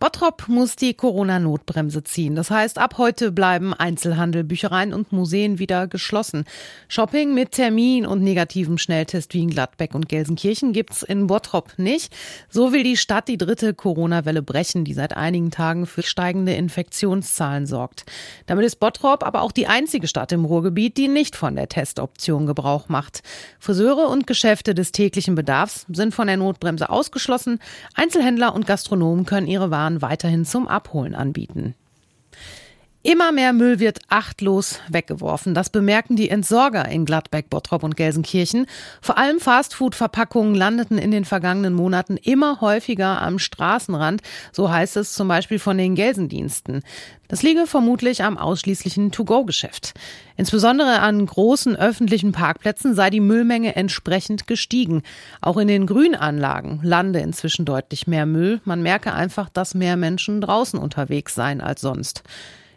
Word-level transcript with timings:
Bottrop 0.00 0.48
muss 0.48 0.76
die 0.76 0.94
Corona-Notbremse 0.94 2.04
ziehen. 2.04 2.34
Das 2.34 2.50
heißt, 2.50 2.78
ab 2.78 2.98
heute 2.98 3.32
bleiben 3.32 3.72
Einzelhandel, 3.72 4.44
Büchereien 4.44 4.92
und 4.92 5.12
Museen 5.12 5.58
wieder 5.58 5.86
geschlossen. 5.86 6.44
Shopping 6.88 7.32
mit 7.32 7.52
Termin 7.52 8.04
und 8.04 8.22
negativem 8.22 8.78
Schnelltest 8.78 9.34
wie 9.34 9.42
in 9.42 9.50
Gladbeck 9.50 9.94
und 9.94 10.08
Gelsenkirchen 10.08 10.72
gibt's 10.72 11.02
in 11.02 11.26
Bottrop 11.26 11.78
nicht. 11.78 12.14
So 12.50 12.72
will 12.72 12.82
die 12.82 12.96
Stadt 12.96 13.28
die 13.28 13.38
dritte 13.38 13.72
Corona-Welle 13.72 14.42
brechen, 14.42 14.84
die 14.84 14.94
seit 14.94 15.16
einigen 15.16 15.50
Tagen 15.50 15.86
für 15.86 16.02
steigende 16.02 16.54
Infektionszahlen 16.54 17.66
sorgt. 17.66 18.04
Damit 18.46 18.66
ist 18.66 18.80
Bottrop 18.80 19.24
aber 19.24 19.42
auch 19.42 19.52
die 19.52 19.66
einzige 19.66 20.08
Stadt 20.08 20.32
im 20.32 20.44
Ruhrgebiet, 20.44 20.96
die 20.96 21.08
nicht 21.08 21.36
von 21.36 21.56
der 21.56 21.68
Testoption 21.68 22.46
Gebrauch 22.46 22.88
macht. 22.88 23.22
Friseure 23.58 24.08
und 24.08 24.26
Geschäfte 24.26 24.74
des 24.74 24.92
täglichen 24.92 25.34
Bedarfs 25.34 25.86
sind 25.90 26.14
von 26.14 26.26
der 26.26 26.36
Notbremse 26.36 26.90
ausgeschlossen. 26.90 27.58
Einzelhändler 27.94 28.54
und 28.54 28.66
Gastronomen 28.66 29.24
können 29.24 29.46
ihre 29.54 29.70
Waren 29.70 30.02
weiterhin 30.02 30.44
zum 30.44 30.68
Abholen 30.68 31.14
anbieten. 31.14 31.74
Immer 33.06 33.32
mehr 33.32 33.52
Müll 33.52 33.80
wird 33.80 33.98
achtlos 34.08 34.80
weggeworfen. 34.88 35.52
Das 35.52 35.68
bemerken 35.68 36.16
die 36.16 36.30
Entsorger 36.30 36.88
in 36.88 37.04
Gladbeck, 37.04 37.50
Bottrop 37.50 37.82
und 37.82 37.98
Gelsenkirchen. 37.98 38.64
Vor 39.02 39.18
allem 39.18 39.40
Fastfood-Verpackungen 39.40 40.54
landeten 40.54 40.96
in 40.96 41.10
den 41.10 41.26
vergangenen 41.26 41.74
Monaten 41.74 42.16
immer 42.16 42.62
häufiger 42.62 43.20
am 43.20 43.38
Straßenrand. 43.38 44.22
So 44.52 44.70
heißt 44.70 44.96
es 44.96 45.12
zum 45.12 45.28
Beispiel 45.28 45.58
von 45.58 45.76
den 45.76 45.96
Gelsendiensten. 45.96 46.80
Das 47.28 47.42
liege 47.42 47.66
vermutlich 47.66 48.24
am 48.24 48.38
ausschließlichen 48.38 49.12
To-Go-Geschäft. 49.12 49.92
Insbesondere 50.38 51.00
an 51.00 51.26
großen 51.26 51.76
öffentlichen 51.76 52.32
Parkplätzen 52.32 52.94
sei 52.94 53.10
die 53.10 53.20
Müllmenge 53.20 53.76
entsprechend 53.76 54.46
gestiegen. 54.46 55.02
Auch 55.42 55.58
in 55.58 55.68
den 55.68 55.84
Grünanlagen 55.84 56.80
lande 56.82 57.18
inzwischen 57.18 57.66
deutlich 57.66 58.06
mehr 58.06 58.24
Müll. 58.24 58.62
Man 58.64 58.80
merke 58.80 59.12
einfach, 59.12 59.50
dass 59.50 59.74
mehr 59.74 59.98
Menschen 59.98 60.40
draußen 60.40 60.78
unterwegs 60.78 61.34
seien 61.34 61.60
als 61.60 61.82
sonst. 61.82 62.22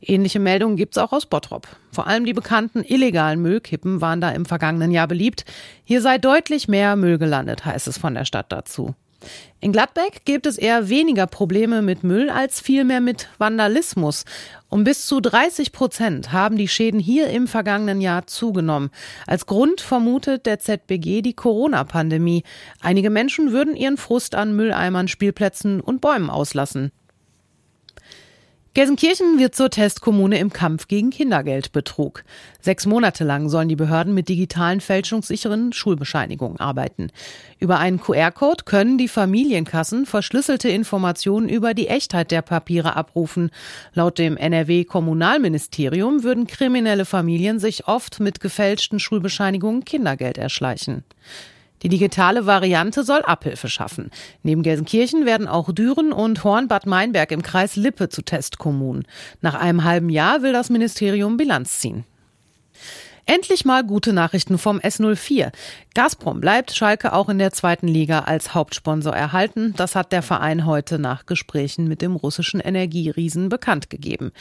Ähnliche 0.00 0.40
Meldungen 0.40 0.76
gibt's 0.76 0.98
auch 0.98 1.12
aus 1.12 1.26
Bottrop. 1.26 1.68
Vor 1.92 2.06
allem 2.06 2.24
die 2.24 2.32
bekannten 2.32 2.82
illegalen 2.82 3.40
Müllkippen 3.42 4.00
waren 4.00 4.20
da 4.20 4.30
im 4.30 4.46
vergangenen 4.46 4.90
Jahr 4.90 5.08
beliebt. 5.08 5.44
Hier 5.84 6.00
sei 6.00 6.18
deutlich 6.18 6.68
mehr 6.68 6.96
Müll 6.96 7.18
gelandet, 7.18 7.64
heißt 7.64 7.88
es 7.88 7.98
von 7.98 8.14
der 8.14 8.24
Stadt 8.24 8.50
dazu. 8.50 8.94
In 9.60 9.72
Gladbeck 9.72 10.24
gibt 10.24 10.46
es 10.46 10.56
eher 10.56 10.88
weniger 10.88 11.26
Probleme 11.26 11.82
mit 11.82 12.02
Müll 12.02 12.30
als 12.30 12.60
vielmehr 12.60 13.02
mit 13.02 13.28
Vandalismus. 13.36 14.24
Um 14.70 14.84
bis 14.84 15.04
zu 15.04 15.20
30 15.20 15.72
Prozent 15.72 16.32
haben 16.32 16.56
die 16.56 16.68
Schäden 16.68 17.00
hier 17.00 17.28
im 17.28 17.46
vergangenen 17.46 18.00
Jahr 18.00 18.26
zugenommen. 18.26 18.90
Als 19.26 19.44
Grund 19.44 19.82
vermutet 19.82 20.46
der 20.46 20.60
ZBG 20.60 21.20
die 21.20 21.34
Corona-Pandemie. 21.34 22.44
Einige 22.80 23.10
Menschen 23.10 23.52
würden 23.52 23.76
ihren 23.76 23.98
Frust 23.98 24.34
an 24.34 24.56
Mülleimern, 24.56 25.08
Spielplätzen 25.08 25.80
und 25.82 26.00
Bäumen 26.00 26.30
auslassen. 26.30 26.90
Gelsenkirchen 28.72 29.40
wird 29.40 29.56
zur 29.56 29.68
Testkommune 29.68 30.38
im 30.38 30.52
Kampf 30.52 30.86
gegen 30.86 31.10
Kindergeldbetrug. 31.10 32.22
Sechs 32.60 32.86
Monate 32.86 33.24
lang 33.24 33.48
sollen 33.48 33.68
die 33.68 33.74
Behörden 33.74 34.14
mit 34.14 34.28
digitalen 34.28 34.80
fälschungssicheren 34.80 35.72
Schulbescheinigungen 35.72 36.60
arbeiten. 36.60 37.10
Über 37.58 37.80
einen 37.80 38.00
QR-Code 38.00 38.62
können 38.64 38.96
die 38.96 39.08
Familienkassen 39.08 40.06
verschlüsselte 40.06 40.68
Informationen 40.68 41.48
über 41.48 41.74
die 41.74 41.88
Echtheit 41.88 42.30
der 42.30 42.42
Papiere 42.42 42.94
abrufen. 42.94 43.50
Laut 43.92 44.18
dem 44.18 44.36
NRW-Kommunalministerium 44.36 46.22
würden 46.22 46.46
kriminelle 46.46 47.06
Familien 47.06 47.58
sich 47.58 47.88
oft 47.88 48.20
mit 48.20 48.38
gefälschten 48.38 49.00
Schulbescheinigungen 49.00 49.84
Kindergeld 49.84 50.38
erschleichen. 50.38 51.02
Die 51.82 51.88
digitale 51.88 52.46
Variante 52.46 53.04
soll 53.04 53.22
Abhilfe 53.22 53.68
schaffen. 53.68 54.10
Neben 54.42 54.62
Gelsenkirchen 54.62 55.24
werden 55.24 55.48
auch 55.48 55.72
Düren 55.72 56.12
und 56.12 56.44
Hornbad 56.44 56.86
Meinberg 56.86 57.32
im 57.32 57.42
Kreis 57.42 57.76
Lippe 57.76 58.08
zu 58.08 58.22
Testkommunen. 58.22 59.06
Nach 59.40 59.54
einem 59.54 59.84
halben 59.84 60.10
Jahr 60.10 60.42
will 60.42 60.52
das 60.52 60.70
Ministerium 60.70 61.36
Bilanz 61.36 61.78
ziehen. 61.78 62.04
Endlich 63.32 63.64
mal 63.64 63.84
gute 63.84 64.12
Nachrichten 64.12 64.58
vom 64.58 64.80
S04. 64.80 65.52
Gazprom 65.94 66.40
bleibt 66.40 66.72
Schalke 66.72 67.12
auch 67.12 67.28
in 67.28 67.38
der 67.38 67.52
zweiten 67.52 67.86
Liga 67.86 68.20
als 68.22 68.54
Hauptsponsor 68.54 69.14
erhalten. 69.14 69.72
Das 69.76 69.94
hat 69.94 70.10
der 70.10 70.22
Verein 70.22 70.66
heute 70.66 70.98
nach 70.98 71.26
Gesprächen 71.26 71.86
mit 71.86 72.02
dem 72.02 72.16
russischen 72.16 72.58
Energieriesen 72.58 73.48
bekannt 73.48 73.88
gegeben. 73.88 74.32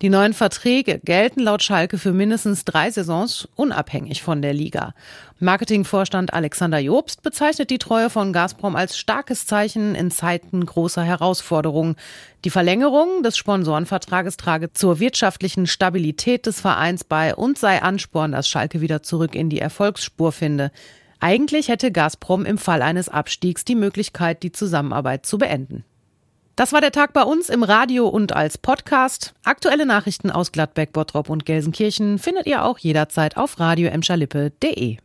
Die 0.00 0.08
neuen 0.08 0.32
Verträge 0.32 0.98
gelten 1.04 1.38
laut 1.38 1.62
Schalke 1.62 1.98
für 1.98 2.12
mindestens 2.12 2.64
drei 2.64 2.90
Saisons 2.90 3.46
unabhängig 3.54 4.22
von 4.22 4.42
der 4.42 4.54
Liga. 4.54 4.94
Marketingvorstand 5.38 6.32
Alexander 6.32 6.78
Jobst 6.78 7.22
bezeichnet 7.22 7.70
die 7.70 7.78
Treue 7.78 8.10
von 8.10 8.32
Gazprom 8.32 8.74
als 8.74 8.98
starkes 8.98 9.46
Zeichen 9.46 9.94
in 9.94 10.10
Zeiten 10.10 10.66
großer 10.66 11.02
Herausforderungen. 11.02 11.96
Die 12.44 12.50
Verlängerung 12.50 13.22
des 13.22 13.36
Sponsorenvertrages 13.36 14.36
trage 14.36 14.72
zur 14.72 14.98
wirtschaftlichen 14.98 15.68
Stabilität 15.68 16.46
des 16.46 16.60
Vereins 16.60 17.04
bei 17.04 17.36
und 17.36 17.58
sei 17.58 17.82
Ansporn, 17.82 18.31
dass 18.32 18.48
Schalke 18.48 18.80
wieder 18.80 19.02
zurück 19.02 19.34
in 19.34 19.48
die 19.48 19.60
Erfolgsspur 19.60 20.32
finde. 20.32 20.70
Eigentlich 21.20 21.68
hätte 21.68 21.92
Gazprom 21.92 22.44
im 22.44 22.58
Fall 22.58 22.82
eines 22.82 23.08
Abstiegs 23.08 23.64
die 23.64 23.76
Möglichkeit, 23.76 24.42
die 24.42 24.50
Zusammenarbeit 24.52 25.24
zu 25.24 25.38
beenden. 25.38 25.84
Das 26.56 26.72
war 26.72 26.80
der 26.80 26.92
Tag 26.92 27.12
bei 27.12 27.22
uns 27.22 27.48
im 27.48 27.62
Radio 27.62 28.08
und 28.08 28.32
als 28.32 28.58
Podcast. 28.58 29.32
Aktuelle 29.42 29.86
Nachrichten 29.86 30.30
aus 30.30 30.52
Gladbeck, 30.52 30.92
Bottrop 30.92 31.30
und 31.30 31.46
Gelsenkirchen 31.46 32.18
findet 32.18 32.46
ihr 32.46 32.64
auch 32.64 32.78
jederzeit 32.78 33.36
auf 33.36 33.58
radioemschalippe.de. 33.58 34.98